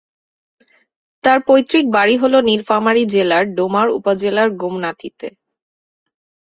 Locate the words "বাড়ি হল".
1.95-2.33